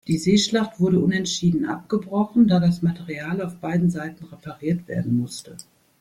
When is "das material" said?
2.59-3.39